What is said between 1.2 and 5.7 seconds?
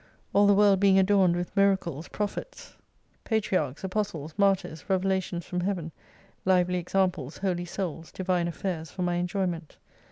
with miracles, prophets, i8s patriarchs, apostles, martyrs, revelations from